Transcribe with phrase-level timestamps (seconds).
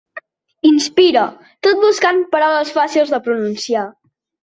[0.69, 1.27] Inspira,
[1.69, 3.89] tot buscant paraules fàcils de pronunciar.